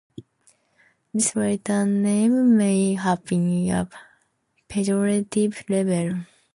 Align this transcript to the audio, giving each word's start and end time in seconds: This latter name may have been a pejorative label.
This 1.13 1.35
latter 1.35 1.85
name 1.85 2.57
may 2.57 2.95
have 2.95 3.23
been 3.23 3.69
a 3.69 3.87
pejorative 4.67 5.69
label. 5.69 6.21